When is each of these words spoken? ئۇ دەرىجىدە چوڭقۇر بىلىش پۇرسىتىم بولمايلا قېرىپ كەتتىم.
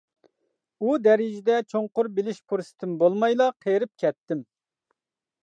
ئۇ 0.85 0.95
دەرىجىدە 1.07 1.57
چوڭقۇر 1.73 2.09
بىلىش 2.15 2.41
پۇرسىتىم 2.53 2.97
بولمايلا 3.05 3.49
قېرىپ 3.67 3.95
كەتتىم. 4.07 4.43